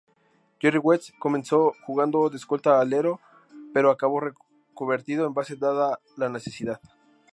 [0.57, 3.19] Jerry West comenzó jugando de escolta-alero,
[3.71, 6.81] pero acabó reconvertido en base dada la necesidad.